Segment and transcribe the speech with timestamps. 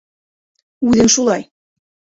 [0.93, 1.49] Үҙең шулай.